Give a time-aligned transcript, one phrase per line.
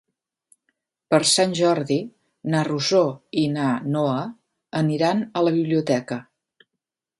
[1.13, 1.97] Per Sant Jordi
[2.55, 3.03] na Rosó
[3.43, 3.67] i na
[3.97, 4.25] Noa
[4.83, 6.21] aniran a la biblioteca.